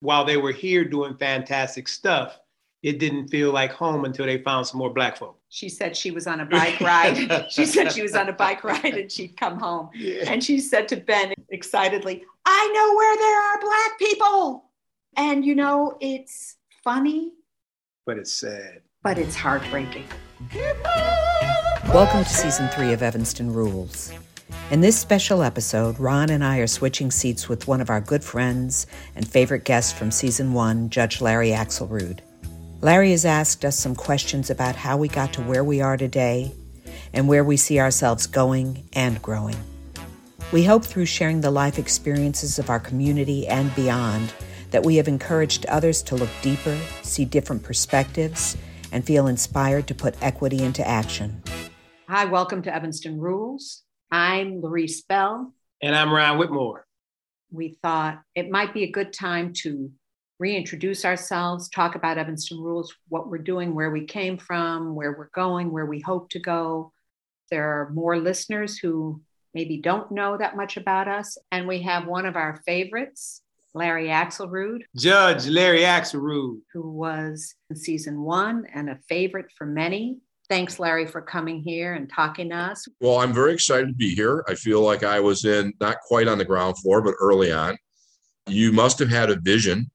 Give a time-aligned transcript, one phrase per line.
[0.00, 2.38] while they were here doing fantastic stuff,
[2.82, 5.38] it didn't feel like home until they found some more black folk.
[5.48, 7.46] She said she was on a bike ride.
[7.50, 9.90] she said she was on a bike ride and she'd come home.
[9.94, 10.30] Yeah.
[10.30, 14.64] And she said to Ben excitedly, I know where there are black people.
[15.16, 17.32] And you know, it's funny,
[18.06, 20.04] but it's sad, but it's heartbreaking.
[21.86, 24.12] Welcome to season three of Evanston Rules.
[24.70, 28.22] In this special episode, Ron and I are switching seats with one of our good
[28.22, 32.20] friends and favorite guests from season one, Judge Larry Axelrod.
[32.80, 36.52] Larry has asked us some questions about how we got to where we are today
[37.12, 39.56] and where we see ourselves going and growing.
[40.52, 44.32] We hope through sharing the life experiences of our community and beyond
[44.70, 48.56] that we have encouraged others to look deeper, see different perspectives,
[48.92, 51.42] and feel inspired to put equity into action.
[52.08, 53.82] Hi, welcome to Evanston Rules.
[54.10, 55.52] I'm Larice Bell.
[55.82, 56.86] And I'm Ron Whitmore.
[57.50, 59.90] We thought it might be a good time to
[60.38, 65.30] reintroduce ourselves, talk about Evanston Rules, what we're doing, where we came from, where we're
[65.34, 66.92] going, where we hope to go.
[67.50, 69.20] There are more listeners who
[69.52, 71.36] maybe don't know that much about us.
[71.52, 73.42] And we have one of our favorites,
[73.74, 74.82] Larry Axelrod.
[74.96, 76.60] Judge Larry Axelrod.
[76.72, 80.18] Who was in season one and a favorite for many.
[80.48, 82.88] Thanks, Larry, for coming here and talking to us.
[83.00, 84.44] Well, I'm very excited to be here.
[84.48, 87.76] I feel like I was in not quite on the ground floor, but early on.
[88.46, 89.90] You must have had a vision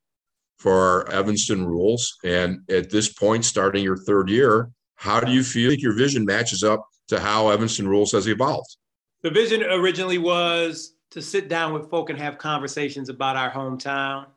[0.60, 2.18] for Evanston rules.
[2.24, 6.24] And at this point, starting your third year, how do you feel like your vision
[6.24, 8.78] matches up to how Evanston rules has evolved?
[9.24, 14.28] The vision originally was to sit down with folk and have conversations about our hometown,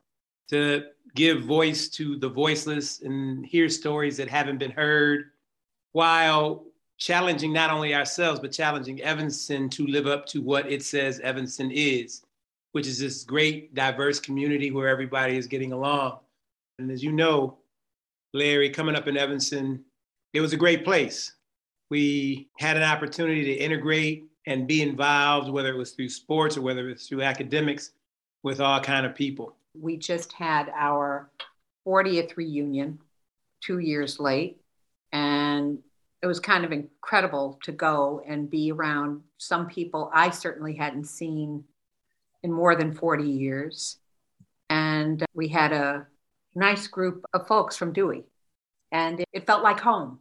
[0.49, 5.27] to give voice to the voiceless and hear stories that haven't been heard,
[5.97, 6.65] while
[6.99, 11.71] challenging not only ourselves, but challenging Evanston to live up to what it says Evanston
[11.71, 12.23] is
[12.77, 16.19] which is this great diverse community where everybody is getting along.
[16.79, 17.57] And as you know,
[18.35, 19.83] Larry, coming up in Evanston,
[20.35, 21.37] it was a great place.
[21.89, 26.61] We had an opportunity to integrate and be involved, whether it was through sports or
[26.61, 27.93] whether it's through academics,
[28.43, 29.57] with all kind of people.
[29.73, 31.31] We just had our
[31.87, 32.99] 40th reunion
[33.63, 34.61] two years late,
[35.17, 35.79] and
[36.23, 41.07] it was kind of incredible to go and be around some people I certainly hadn't
[41.07, 41.65] seen
[42.43, 43.97] in more than 40 years.
[44.69, 46.07] And we had a
[46.55, 48.25] nice group of folks from Dewey,
[48.93, 50.19] and it felt like home.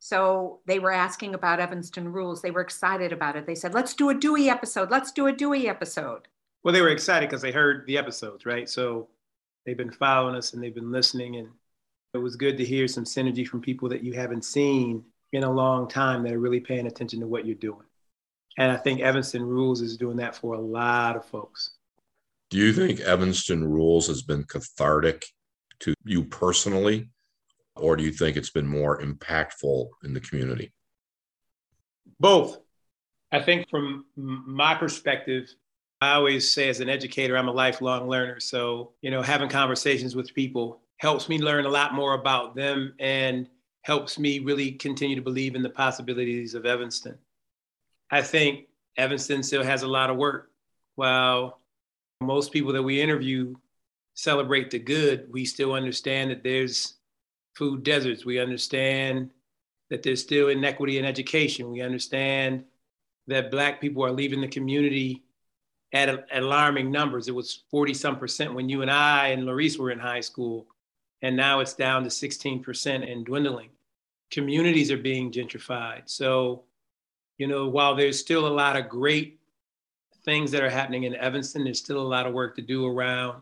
[0.00, 2.42] So they were asking about Evanston rules.
[2.42, 3.46] They were excited about it.
[3.46, 4.90] They said, let's do a Dewey episode.
[4.90, 6.28] Let's do a Dewey episode.
[6.62, 8.68] Well, they were excited because they heard the episodes, right?
[8.68, 9.08] So
[9.64, 11.36] they've been following us and they've been listening.
[11.36, 11.48] And
[12.14, 15.50] it was good to hear some synergy from people that you haven't seen in a
[15.50, 17.84] long time that are really paying attention to what you're doing.
[18.56, 21.76] And I think Evanston Rules is doing that for a lot of folks.
[22.50, 25.26] Do you think Evanston Rules has been cathartic
[25.80, 27.10] to you personally,
[27.76, 30.72] or do you think it's been more impactful in the community?
[32.18, 32.58] Both.
[33.30, 35.54] I think from my perspective,
[36.00, 38.40] I always say as an educator, I'm a lifelong learner.
[38.40, 42.94] So, you know, having conversations with people helps me learn a lot more about them
[42.98, 43.48] and
[43.82, 47.16] helps me really continue to believe in the possibilities of Evanston.
[48.10, 48.66] I think
[48.96, 50.50] Evanston still has a lot of work.
[50.96, 51.60] While
[52.20, 53.54] most people that we interview
[54.14, 56.94] celebrate the good, we still understand that there's
[57.54, 58.24] food deserts.
[58.24, 59.30] We understand
[59.90, 61.70] that there's still inequity in education.
[61.70, 62.64] We understand
[63.28, 65.22] that Black people are leaving the community
[65.92, 67.28] at, alarming numbers.
[67.28, 70.66] It was 40 some percent when you and I and Larice were in high school,
[71.22, 73.70] and now it's down to 16% and dwindling.
[74.30, 76.02] Communities are being gentrified.
[76.06, 76.64] So
[77.38, 79.38] you know, while there's still a lot of great
[80.24, 83.40] things that are happening in Evanston, there's still a lot of work to do around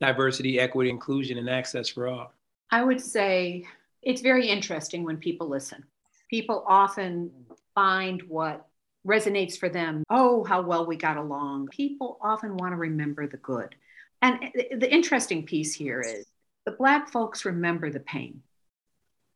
[0.00, 2.32] diversity, equity, inclusion, and access for all.
[2.70, 3.66] I would say
[4.02, 5.84] it's very interesting when people listen.
[6.30, 7.30] People often
[7.74, 8.66] find what
[9.06, 10.04] resonates for them.
[10.08, 11.68] Oh, how well we got along.
[11.68, 13.74] People often want to remember the good.
[14.22, 14.38] And
[14.76, 16.26] the interesting piece here is
[16.66, 18.42] the Black folks remember the pain,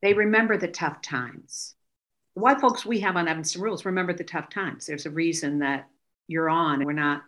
[0.03, 1.75] they remember the tough times
[2.35, 4.87] the white folks we have on Evanston Rules remember the tough times.
[4.87, 5.89] There's a reason that
[6.29, 6.85] you're on.
[6.85, 7.23] We're not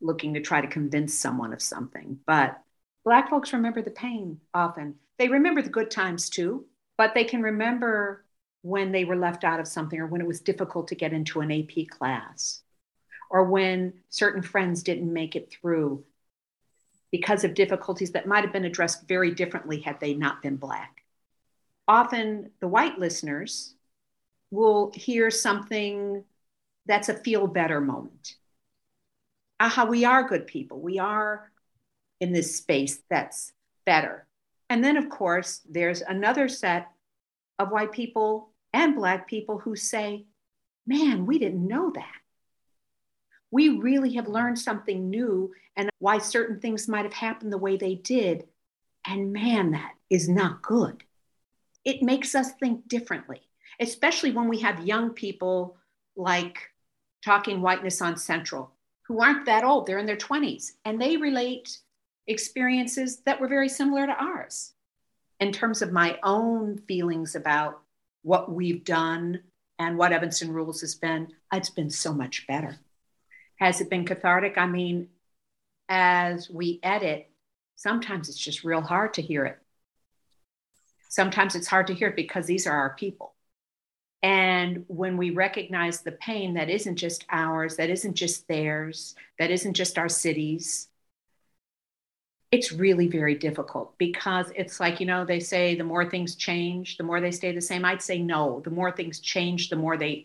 [0.00, 2.60] looking to try to convince someone of something, but
[3.04, 4.94] Black folks remember the pain often.
[5.18, 6.66] They remember the good times too,
[6.96, 8.24] but they can remember
[8.62, 11.40] when they were left out of something or when it was difficult to get into
[11.40, 12.62] an AP class
[13.30, 16.04] or when certain friends didn't make it through
[17.12, 21.04] because of difficulties that might have been addressed very differently had they not been Black.
[21.88, 23.74] Often the white listeners
[24.50, 26.24] will hear something
[26.86, 28.36] that's a feel better moment.
[29.58, 30.80] Aha, we are good people.
[30.80, 31.50] We are
[32.20, 33.52] in this space that's
[33.84, 34.26] better.
[34.68, 36.88] And then, of course, there's another set
[37.58, 40.26] of white people and Black people who say,
[40.86, 42.19] man, we didn't know that.
[43.50, 47.76] We really have learned something new and why certain things might have happened the way
[47.76, 48.46] they did.
[49.06, 51.02] And man, that is not good.
[51.84, 53.40] It makes us think differently,
[53.80, 55.76] especially when we have young people
[56.16, 56.58] like
[57.24, 58.72] Talking Whiteness on Central
[59.10, 61.78] who aren't that old, they're in their 20s, and they relate
[62.28, 64.74] experiences that were very similar to ours.
[65.40, 67.80] In terms of my own feelings about
[68.22, 69.40] what we've done
[69.80, 72.78] and what Evanston Rules has been, it's been so much better.
[73.60, 74.56] Has it been cathartic?
[74.56, 75.08] I mean,
[75.88, 77.30] as we edit,
[77.76, 79.58] sometimes it's just real hard to hear it.
[81.08, 83.34] Sometimes it's hard to hear it because these are our people.
[84.22, 89.50] And when we recognize the pain that isn't just ours, that isn't just theirs, that
[89.50, 90.88] isn't just our cities,
[92.50, 96.96] it's really very difficult because it's like, you know, they say the more things change,
[96.96, 97.84] the more they stay the same.
[97.84, 100.24] I'd say no, the more things change, the more they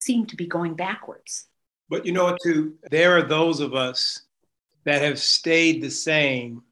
[0.00, 1.46] seem to be going backwards.
[1.92, 2.72] But you know what, too?
[2.90, 4.22] There are those of us
[4.84, 6.62] that have stayed the same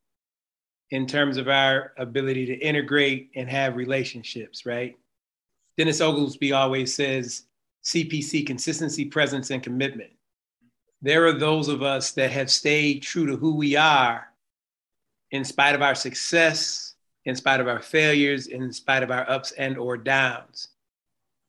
[0.93, 4.97] in terms of our ability to integrate and have relationships, right?
[5.77, 7.43] Dennis Oglesby always says
[7.85, 10.09] CPC, consistency, presence, and commitment.
[11.03, 14.27] There are those of us that have stayed true to who we are
[15.33, 16.95] in spite of our success,
[17.27, 20.69] in spite of our failures, in spite of our ups and or downs.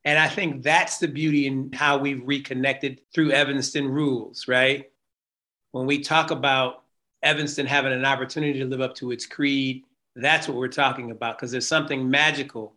[0.04, 4.90] And I think that's the beauty in how we've reconnected through Evanston rules, right?
[5.72, 6.84] When we talk about
[7.22, 9.84] Evanston having an opportunity to live up to its creed,
[10.16, 12.74] that's what we're talking about because there's something magical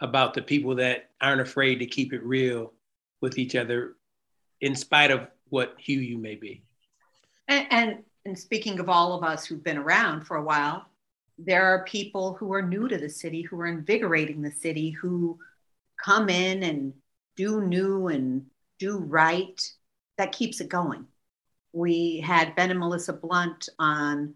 [0.00, 2.72] about the people that aren't afraid to keep it real
[3.20, 3.96] with each other
[4.60, 6.62] in spite of what hue you may be.
[7.48, 10.86] And, and, and speaking of all of us who've been around for a while,
[11.36, 15.38] there are people who are new to the city, who are invigorating the city, who
[15.98, 16.94] come in and
[17.36, 18.46] do new and
[18.78, 19.60] do right.
[20.16, 21.06] That keeps it going.
[21.72, 24.34] We had Ben and Melissa Blunt on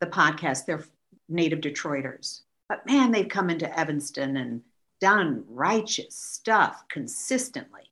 [0.00, 0.64] the podcast.
[0.64, 0.84] They're
[1.28, 2.42] native Detroiters.
[2.68, 4.62] But man, they've come into Evanston and
[5.00, 7.90] done righteous stuff consistently.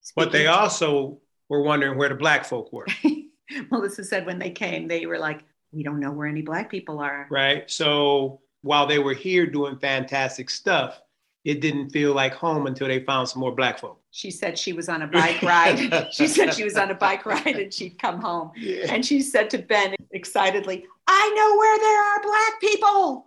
[0.00, 1.18] Speaking but they also
[1.48, 2.86] were wondering where the black folk were.
[3.70, 6.98] Melissa said when they came, they were like, we don't know where any black people
[6.98, 7.26] are.
[7.30, 7.70] Right.
[7.70, 11.00] So while they were here doing fantastic stuff,
[11.44, 14.00] it didn't feel like home until they found some more black folk.
[14.10, 16.08] She said she was on a bike ride.
[16.12, 18.52] she said she was on a bike ride and she'd come home.
[18.56, 18.86] Yeah.
[18.92, 23.26] And she said to Ben excitedly, I know where there are black people.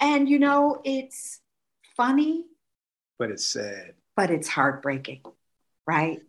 [0.00, 1.40] And you know, it's
[1.96, 2.44] funny
[3.18, 3.94] but it's sad.
[4.16, 5.22] But it's heartbreaking,
[5.86, 6.20] right?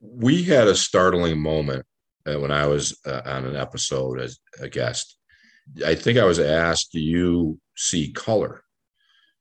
[0.00, 1.84] We had a startling moment
[2.26, 5.16] uh, when I was uh, on an episode as a guest.
[5.84, 8.62] I think I was asked, Do you see color?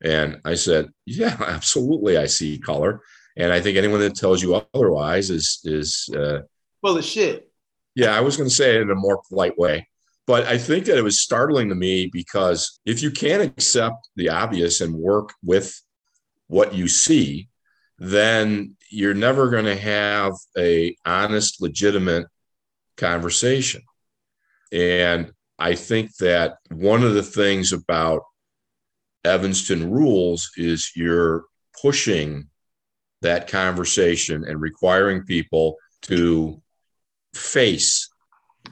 [0.03, 3.01] And I said, Yeah, absolutely, I see color.
[3.35, 6.39] And I think anyone that tells you otherwise is is uh,
[6.81, 7.51] full of shit.
[7.95, 9.87] Yeah, I was going to say it in a more polite way.
[10.27, 14.29] But I think that it was startling to me because if you can't accept the
[14.29, 15.81] obvious and work with
[16.47, 17.47] what you see,
[17.97, 22.27] then you're never going to have a honest, legitimate
[22.97, 23.81] conversation.
[24.71, 28.23] And I think that one of the things about
[29.23, 31.45] Evanston rules is you're
[31.81, 32.49] pushing
[33.21, 36.61] that conversation and requiring people to
[37.33, 38.09] face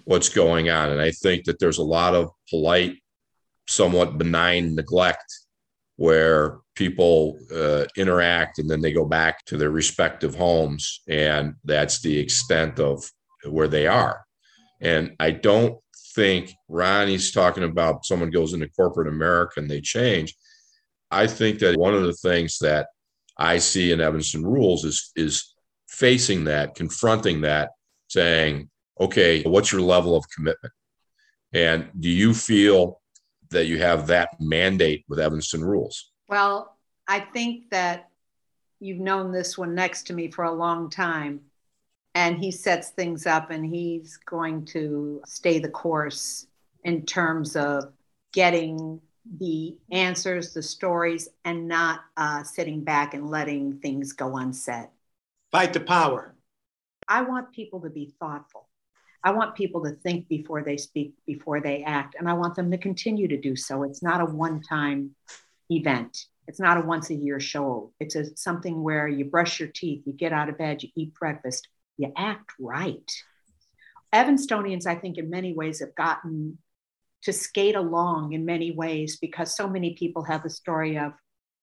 [0.04, 0.90] what's going on.
[0.90, 2.98] And I think that there's a lot of polite,
[3.68, 5.26] somewhat benign neglect
[5.98, 12.02] where people uh, interact and then they go back to their respective homes and that's
[12.02, 13.04] the extent of
[13.46, 14.26] where they are
[14.82, 15.78] and i don't
[16.16, 20.34] think ronnie's talking about someone goes into corporate america and they change
[21.12, 22.88] i think that one of the things that
[23.38, 25.54] i see in evanston rules is is
[25.88, 27.72] facing that confronting that
[28.08, 28.70] saying
[29.00, 30.74] okay what's your level of commitment
[31.54, 33.02] and do you feel
[33.52, 36.12] that you have that mandate with Evanston rules?
[36.28, 38.10] Well, I think that
[38.80, 41.42] you've known this one next to me for a long time.
[42.16, 46.48] And he sets things up and he's going to stay the course
[46.84, 47.92] in terms of
[48.34, 49.02] getting
[49.40, 54.88] the answers, the stories, and not uh, sitting back and letting things go unsaid.
[55.52, 56.36] Fight the power.
[57.08, 58.68] I want people to be thoughtful.
[59.24, 62.70] I want people to think before they speak, before they act, and I want them
[62.72, 63.84] to continue to do so.
[63.84, 65.16] It's not a one time
[65.72, 67.92] event, it's not a once a year show.
[68.00, 71.16] It's a, something where you brush your teeth, you get out of bed, you eat
[71.16, 71.68] breakfast,
[71.98, 73.12] you act right.
[74.14, 76.58] Evanstonians, I think, in many ways have gotten
[77.24, 81.14] to skate along in many ways because so many people have the story of,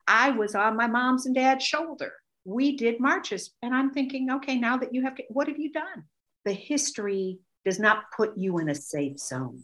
[0.06, 2.12] I was on my mom's and dad's shoulder.
[2.44, 3.54] We did marches.
[3.62, 6.04] And I'm thinking, okay, now that you have, what have you done?
[6.44, 9.62] The history does not put you in a safe zone.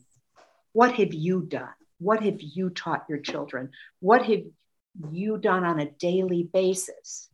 [0.73, 1.75] What have you done?
[1.99, 3.71] What have you taught your children?
[3.99, 4.43] What have
[5.11, 7.29] you done on a daily basis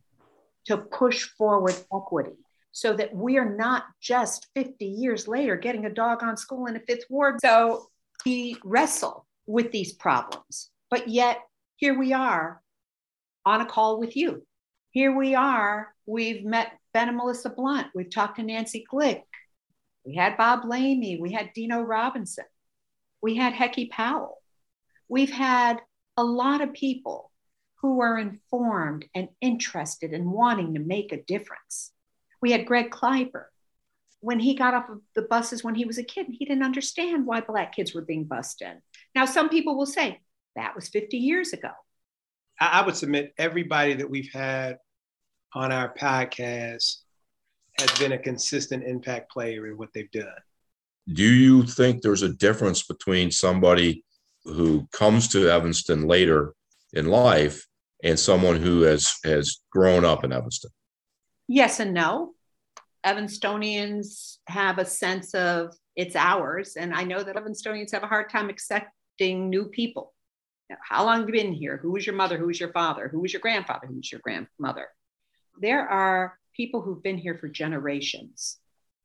[0.65, 2.37] to push forward equity
[2.75, 6.81] so that we're not just 50 years later getting a dog on school in a
[6.81, 7.39] fifth ward?
[7.39, 7.87] So
[8.25, 11.39] we wrestle with these problems, but yet
[11.77, 12.61] here we are
[13.45, 14.45] on a call with you.
[14.91, 15.95] Here we are.
[16.05, 17.87] We've met Ben and Melissa Blunt.
[17.95, 19.23] We've talked to Nancy Glick.
[20.03, 21.17] We had Bob Lamy.
[21.17, 22.43] We had Dino Robinson.
[23.21, 24.39] We had Hecky Powell.
[25.07, 25.79] We've had
[26.17, 27.31] a lot of people
[27.75, 31.93] who are informed and interested in wanting to make a difference.
[32.45, 33.45] We had Greg Kleiber.
[34.19, 37.25] When he got off of the buses when he was a kid, he didn't understand
[37.25, 38.83] why Black kids were being bussed in.
[39.15, 40.19] Now, some people will say
[40.55, 41.71] that was 50 years ago.
[42.59, 44.77] I would submit everybody that we've had
[45.55, 46.97] on our podcast
[47.79, 50.27] has been a consistent impact player in what they've done.
[51.11, 54.05] Do you think there's a difference between somebody
[54.43, 56.53] who comes to Evanston later
[56.93, 57.65] in life
[58.03, 60.69] and someone who has has grown up in Evanston?
[61.47, 62.34] Yes and no.
[63.05, 68.29] Evanstonians have a sense of it's ours, and I know that Evanstonians have a hard
[68.29, 70.13] time accepting new people.
[70.81, 71.77] How long have you been here?
[71.77, 72.37] Who was your mother?
[72.37, 73.07] Who was your father?
[73.07, 73.87] Who was your grandfather?
[73.87, 74.87] Who was your grandmother?
[75.59, 78.57] There are people who've been here for generations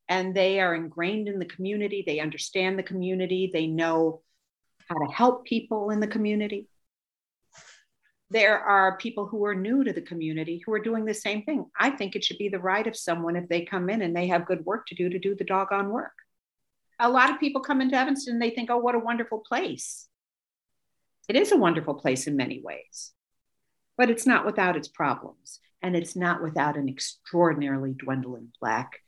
[0.08, 2.02] and they are ingrained in the community.
[2.04, 3.50] They understand the community.
[3.52, 4.22] They know
[4.88, 6.66] how to help people in the community.
[8.30, 11.66] There are people who are new to the community who are doing the same thing.
[11.78, 14.28] I think it should be the right of someone if they come in and they
[14.28, 16.12] have good work to do to do the doggone work.
[17.00, 20.06] A lot of people come into Evanston and they think, oh, what a wonderful place.
[21.28, 23.12] It is a wonderful place in many ways,
[23.96, 25.58] but it's not without its problems.
[25.82, 29.00] And it's not without an extraordinarily dwindling Black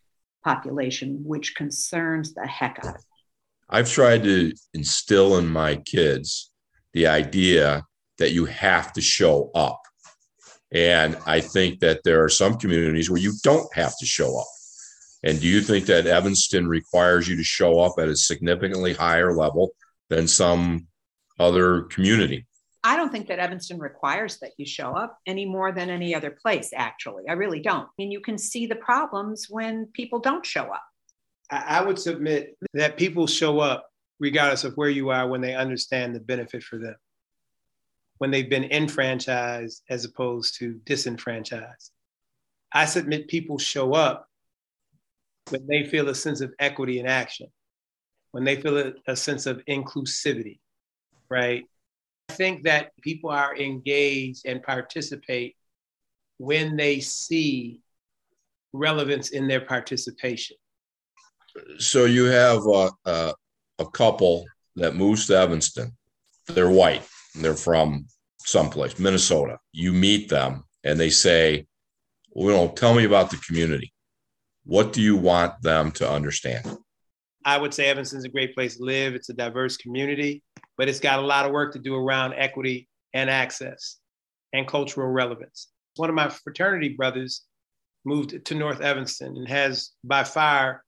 [0.42, 3.20] population, which concerns the heck out of me.
[3.68, 6.50] I've tried to instill in my kids
[6.92, 7.84] the idea
[8.22, 9.82] that you have to show up.
[10.70, 14.46] And I think that there are some communities where you don't have to show up.
[15.24, 19.34] And do you think that Evanston requires you to show up at a significantly higher
[19.34, 19.72] level
[20.08, 20.86] than some
[21.40, 22.46] other community?
[22.84, 26.30] I don't think that Evanston requires that you show up any more than any other
[26.30, 27.24] place, actually.
[27.28, 27.86] I really don't.
[27.86, 30.84] I mean, you can see the problems when people don't show up.
[31.50, 33.88] I would submit that people show up
[34.20, 36.94] regardless of where you are when they understand the benefit for them,
[38.22, 41.90] when they've been enfranchised as opposed to disenfranchised.
[42.72, 44.28] I submit people show up
[45.50, 47.48] when they feel a sense of equity in action,
[48.30, 50.60] when they feel a, a sense of inclusivity,
[51.28, 51.64] right?
[52.28, 55.56] I think that people are engaged and participate
[56.38, 57.80] when they see
[58.72, 60.56] relevance in their participation.
[61.78, 63.34] So you have a, a,
[63.80, 64.44] a couple
[64.76, 65.96] that moves to Evanston.
[66.46, 67.02] They're white.
[67.34, 68.06] They're from
[68.40, 69.58] someplace, Minnesota.
[69.72, 71.66] You meet them and they say,
[72.30, 73.92] well, tell me about the community.
[74.64, 76.78] What do you want them to understand?
[77.44, 79.14] I would say Evanston's a great place to live.
[79.14, 80.42] It's a diverse community,
[80.76, 83.98] but it's got a lot of work to do around equity and access
[84.52, 85.68] and cultural relevance.
[85.96, 87.42] One of my fraternity brothers
[88.04, 90.84] moved to North Evanston and has by far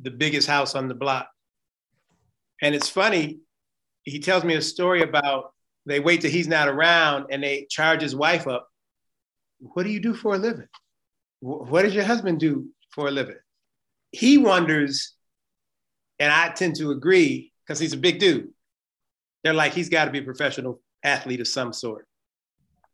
[0.00, 1.28] the biggest house on the block.
[2.60, 3.40] And it's funny,
[4.02, 5.52] he tells me a story about
[5.86, 8.68] they wait till he's not around and they charge his wife up.
[9.58, 10.68] What do you do for a living?
[11.40, 13.36] What does your husband do for a living?
[14.10, 15.14] He wonders
[16.18, 18.50] and I tend to agree because he's a big dude.
[19.42, 22.06] They're like, he's got to be a professional athlete of some sort,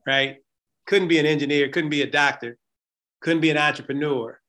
[0.06, 0.38] right?
[0.86, 2.58] Couldn't be an engineer, couldn't be a doctor,
[3.20, 4.40] couldn't be an entrepreneur.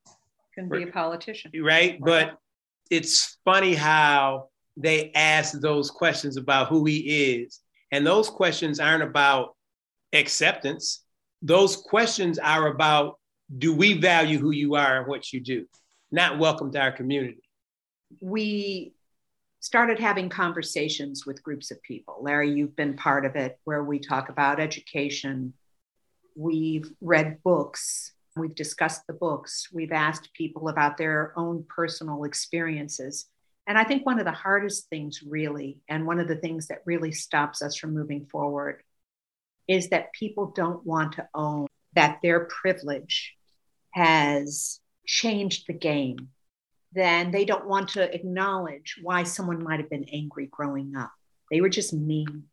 [0.55, 1.51] Couldn't be a politician.
[1.61, 1.99] Right.
[2.01, 2.37] But
[2.89, 7.59] it's funny how they ask those questions about who he is.
[7.91, 9.55] And those questions aren't about
[10.13, 11.03] acceptance.
[11.41, 13.19] Those questions are about
[13.57, 15.65] do we value who you are and what you do?
[16.11, 17.43] Not welcome to our community
[18.19, 18.93] we
[19.59, 22.17] started having conversations with groups of people.
[22.21, 25.53] Larry, you've been part of it where we talk about education.
[26.35, 33.27] We've read books, we've discussed the books, we've asked people about their own personal experiences.
[33.67, 36.81] And I think one of the hardest things, really, and one of the things that
[36.85, 38.81] really stops us from moving forward
[39.67, 43.35] is that people don't want to own that their privilege
[43.91, 46.29] has changed the game
[46.93, 51.11] then they don't want to acknowledge why someone might have been angry growing up
[51.49, 52.45] They were just mean.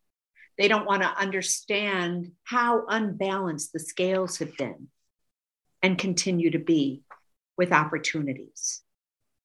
[0.56, 4.88] They don't want to understand how unbalanced the scales have been
[5.82, 7.02] and continue to be
[7.56, 8.82] with opportunities.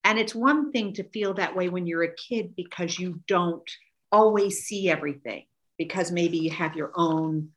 [0.04, 3.70] And it's one thing to feel that way when you're a kid because you don't
[4.12, 5.46] always see everything,
[5.78, 7.50] because maybe you have your own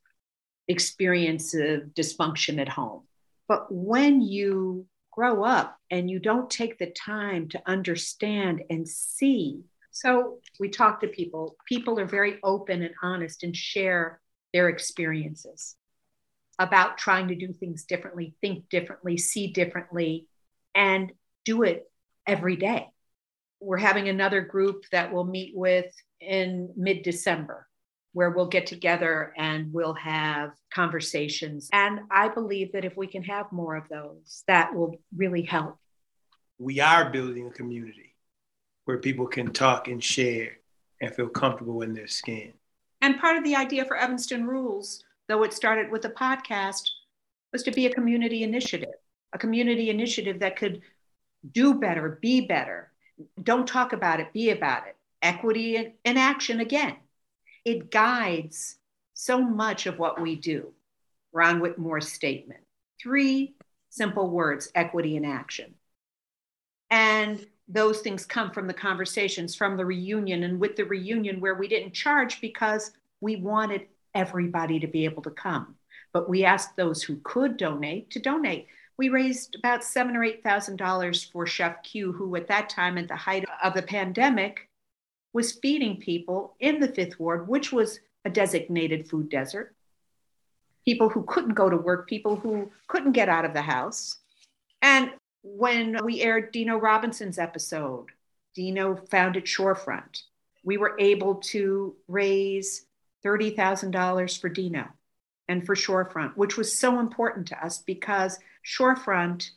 [0.69, 3.03] experience of dysfunction at home.
[3.49, 9.63] But when you grow up and you don't take the time to understand and see,
[9.91, 14.21] so we talk to people, people are very open and honest and share
[14.53, 15.75] their experiences
[16.59, 20.27] about trying to do things differently, think differently, see differently,
[20.75, 21.13] and
[21.45, 21.91] do it
[22.27, 22.87] every day.
[23.61, 27.67] We're having another group that we'll meet with in mid December
[28.13, 31.69] where we'll get together and we'll have conversations.
[31.73, 35.77] And I believe that if we can have more of those, that will really help.
[36.59, 38.15] We are building a community
[38.87, 40.53] where people can talk and share
[41.03, 42.55] and feel comfortable in their skin.
[43.03, 46.89] And part of the idea for Evanston Rules, though it started with a podcast,
[47.53, 48.95] was to be a community initiative,
[49.35, 50.81] a community initiative that could
[51.53, 52.91] do better, be better.
[53.43, 54.97] Don't talk about it, be about it.
[55.23, 56.97] Equity in action again
[57.67, 58.77] it guides
[59.13, 60.73] so much of what we do.
[61.33, 62.61] Ron Whitmore's statement.
[63.03, 63.57] Three
[63.91, 65.75] simple words equity in action.
[66.91, 71.57] And those things come from the conversations from the reunion and with the reunion where
[71.57, 75.75] we didn't charge because we wanted everybody to be able to come.
[76.13, 78.69] But we asked those who could donate to donate.
[78.99, 82.97] We raised about seven or eight thousand dollars for Chef Q, who at that time,
[82.99, 84.69] at the height of the pandemic,
[85.33, 89.75] was feeding people in the fifth ward, which was a designated food desert.
[90.85, 94.19] People who couldn't go to work, people who couldn't get out of the house.
[94.81, 95.11] And
[95.43, 98.07] when we aired Dino Robinson's episode,
[98.55, 100.23] Dino founded Shorefront.
[100.65, 102.87] We were able to raise
[103.25, 104.89] $30,000 for Dino
[105.49, 109.51] and for Shorefront, which was so important to us because Shorefront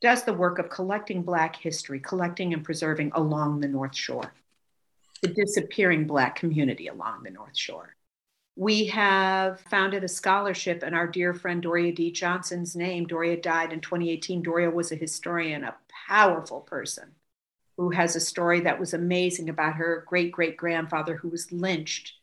[0.00, 4.32] does the work of collecting Black history, collecting and preserving along the North Shore
[5.22, 7.94] the disappearing Black community along the North Shore.
[8.54, 12.10] We have founded a scholarship in our dear friend Doria D.
[12.10, 13.06] Johnson's name.
[13.06, 14.42] Doria died in 2018.
[14.42, 15.76] Doria was a historian, a
[16.08, 17.14] powerful person
[17.76, 22.14] who has a story that was amazing about her great great grandfather who was lynched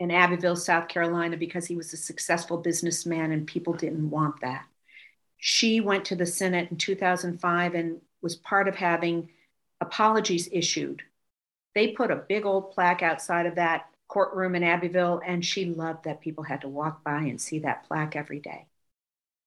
[0.00, 4.64] in Abbeville, South Carolina, because he was a successful businessman and people didn't want that.
[5.38, 9.30] She went to the Senate in 2005 and was part of having
[9.80, 11.02] apologies issued
[11.76, 16.04] they put a big old plaque outside of that courtroom in Abbeville, and she loved
[16.04, 18.66] that people had to walk by and see that plaque every day.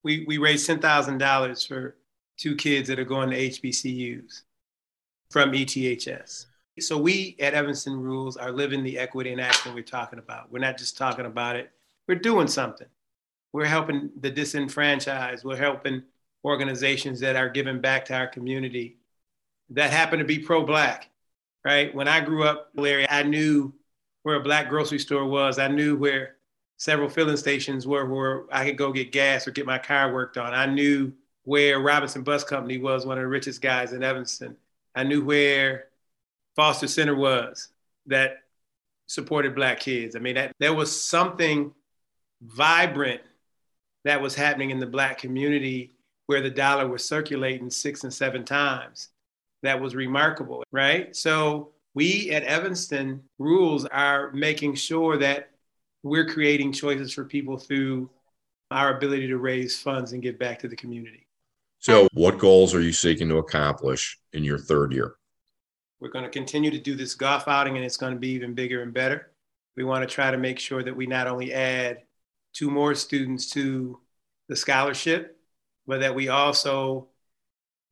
[0.04, 1.96] We, we raised $10,000 for
[2.38, 4.44] two kids that are going to HBCUs
[5.32, 6.46] from ETHS.
[6.80, 10.52] So we at Evanston Rules are living the equity and action we're talking about.
[10.52, 11.72] We're not just talking about it,
[12.08, 12.88] we're doing something.
[13.52, 16.04] We're helping the disenfranchised, we're helping
[16.46, 18.98] organizations that are giving back to our community
[19.72, 21.10] that happen to be pro Black
[21.64, 21.94] right?
[21.94, 23.74] When I grew up, Larry, I knew
[24.24, 25.60] where a black grocery store was.
[25.60, 26.36] I knew where
[26.78, 30.38] several filling stations were where I could go get gas or get my car worked
[30.38, 30.54] on.
[30.54, 34.56] I knew where Robinson Bus Company was, one of the richest guys in Evanston.
[34.96, 35.86] I knew where
[36.56, 37.70] Foster Center was
[38.06, 38.44] that
[39.08, 40.16] supported black kids.
[40.16, 41.74] I mean, that, there was something
[42.42, 43.22] vibrant
[44.06, 45.94] that was happening in the black community
[46.28, 49.10] where the dollar was circulating six and seven times
[49.64, 51.16] that was remarkable, right?
[51.16, 55.50] So we at Evanston Rules are making sure that
[56.04, 58.10] we're creating choices for people through
[58.72, 61.28] our ability to raise funds and give back to the community.
[61.80, 65.16] So, what goals are you seeking to accomplish in your third year?
[66.00, 68.54] We're going to continue to do this golf outing, and it's going to be even
[68.54, 69.32] bigger and better.
[69.76, 72.04] We want to try to make sure that we not only add
[72.54, 74.00] two more students to
[74.48, 75.38] the scholarship,
[75.88, 77.08] but that we also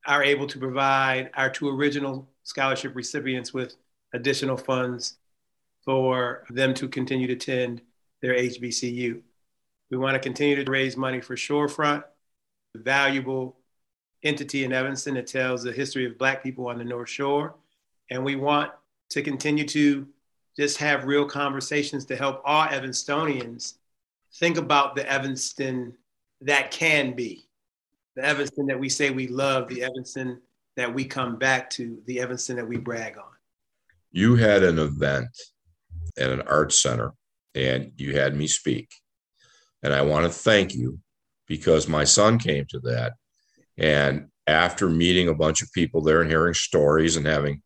[0.06, 3.76] are able to provide our two original scholarship recipients with
[4.14, 5.18] additional funds
[5.84, 7.82] for them to continue to attend
[8.22, 9.22] their HBCU.
[9.90, 12.04] We want to continue to raise money for Shorefront,
[12.76, 13.58] a valuable
[14.24, 17.56] entity in Evanston that tells the history of Black people on the North Shore.
[18.10, 18.72] And we want
[19.10, 20.08] to continue to
[20.58, 23.76] just have real conversations to help all Evanstonians
[24.40, 25.94] think about the Evanston
[26.42, 27.48] that can be
[28.18, 30.42] the Evanston that we say we love, the Evanston
[30.76, 33.24] that we come back to, the Evanston that we brag on.
[34.12, 35.30] You had an event
[36.18, 37.14] at an art center
[37.54, 38.90] and you had me speak.
[39.84, 41.00] And I want to thank you
[41.48, 43.14] because my son came to that.
[43.78, 47.62] And after meeting a bunch of people there and hearing stories and having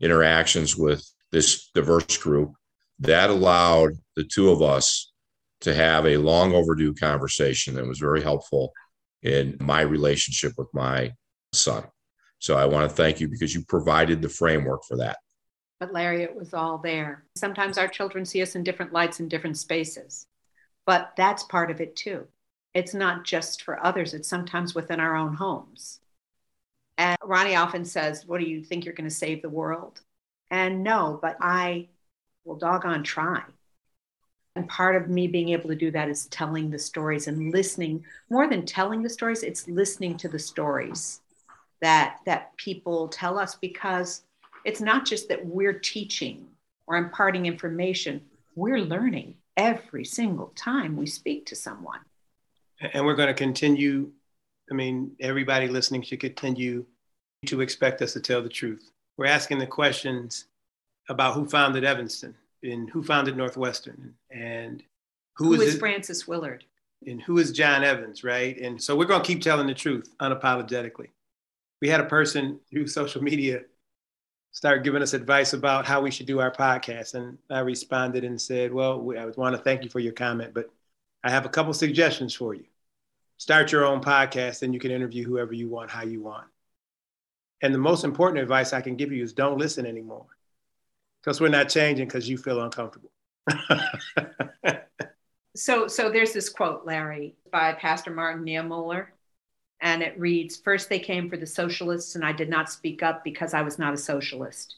[0.00, 2.54] interactions with this diverse group,
[2.98, 5.11] that allowed the two of us
[5.62, 8.72] to have a long overdue conversation that was very helpful
[9.22, 11.12] in my relationship with my
[11.52, 11.84] son.
[12.38, 15.18] So I want to thank you because you provided the framework for that.
[15.78, 17.24] But Larry, it was all there.
[17.36, 20.26] Sometimes our children see us in different lights in different spaces,
[20.86, 22.26] but that's part of it too.
[22.74, 26.00] It's not just for others, it's sometimes within our own homes.
[26.98, 30.00] And Ronnie often says, What do you think you're going to save the world?
[30.50, 31.88] And no, but I
[32.44, 33.42] will doggone try.
[34.54, 38.04] And part of me being able to do that is telling the stories and listening.
[38.28, 41.20] More than telling the stories, it's listening to the stories
[41.80, 44.22] that that people tell us because
[44.64, 46.46] it's not just that we're teaching
[46.86, 48.20] or imparting information,
[48.54, 52.00] we're learning every single time we speak to someone.
[52.92, 54.10] And we're going to continue.
[54.70, 56.84] I mean, everybody listening should continue
[57.46, 58.90] to expect us to tell the truth.
[59.16, 60.46] We're asking the questions
[61.08, 64.82] about who founded Evanston and who founded Northwestern and
[65.34, 66.64] who, who is, is Frances Willard
[67.06, 68.56] and who is John Evans, right?
[68.58, 71.08] And so we're going to keep telling the truth unapologetically.
[71.80, 73.62] We had a person through social media
[74.52, 77.14] start giving us advice about how we should do our podcast.
[77.14, 80.70] And I responded and said, Well, I want to thank you for your comment, but
[81.24, 82.64] I have a couple suggestions for you.
[83.38, 86.46] Start your own podcast and you can interview whoever you want, how you want.
[87.62, 90.26] And the most important advice I can give you is don't listen anymore
[91.22, 93.10] because we're not changing because you feel uncomfortable.
[95.56, 99.06] so, so there's this quote, Larry, by Pastor Martin Niemöller,
[99.80, 103.24] and it reads First, they came for the socialists, and I did not speak up
[103.24, 104.76] because I was not a socialist.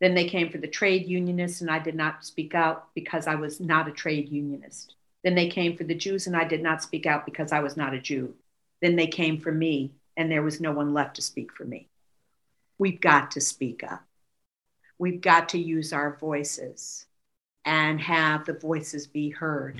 [0.00, 3.36] Then they came for the trade unionists, and I did not speak out because I
[3.36, 4.94] was not a trade unionist.
[5.22, 7.76] Then they came for the Jews, and I did not speak out because I was
[7.76, 8.34] not a Jew.
[8.82, 11.88] Then they came for me, and there was no one left to speak for me.
[12.78, 14.02] We've got to speak up
[15.04, 17.04] we've got to use our voices
[17.66, 19.78] and have the voices be heard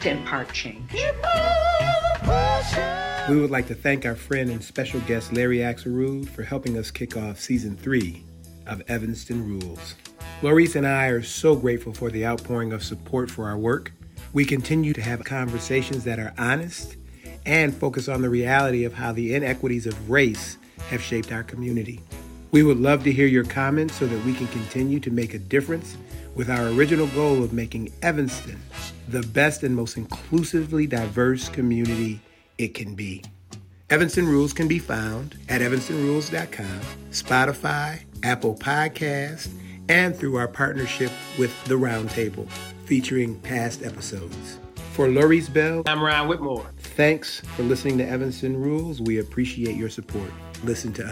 [0.00, 0.92] to impart change.
[3.28, 6.90] We would like to thank our friend and special guest Larry Axelrod for helping us
[6.90, 8.24] kick off season three
[8.66, 9.94] of Evanston Rules.
[10.42, 13.92] Larice and I are so grateful for the outpouring of support for our work.
[14.32, 16.96] We continue to have conversations that are honest
[17.46, 20.58] and focus on the reality of how the inequities of race
[20.90, 22.00] have shaped our community.
[22.54, 25.40] We would love to hear your comments so that we can continue to make a
[25.40, 25.96] difference
[26.36, 28.62] with our original goal of making Evanston
[29.08, 32.20] the best and most inclusively diverse community
[32.56, 33.24] it can be.
[33.90, 39.48] Evanston Rules can be found at evanstonrules.com, Spotify, Apple Podcast,
[39.88, 42.48] and through our partnership with The Roundtable,
[42.84, 44.60] featuring past episodes.
[44.92, 46.70] For Larice Bell, I'm Ron Whitmore.
[46.78, 49.00] Thanks for listening to Evanston Rules.
[49.00, 50.30] We appreciate your support.
[50.62, 51.04] Listen to